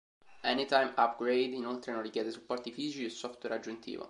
Anytime 0.41 0.93
Upgrade 0.97 1.55
inoltre 1.55 1.91
non 1.91 2.01
richiede 2.01 2.31
supporti 2.31 2.71
fisici 2.71 3.05
o 3.05 3.09
software 3.11 3.53
aggiuntivo. 3.53 3.99